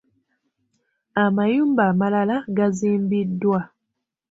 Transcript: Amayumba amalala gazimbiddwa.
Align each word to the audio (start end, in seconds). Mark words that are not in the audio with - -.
Amayumba 1.23 1.81
amalala 1.91 2.37
gazimbiddwa. 2.57 3.59